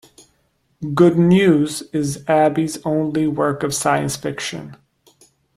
"Good 0.95 1.15
News" 1.15 1.83
is 1.93 2.27
Abbey's 2.27 2.79
only 2.83 3.27
work 3.27 3.61
of 3.61 3.71
science 3.71 4.15
fiction. 4.15 4.75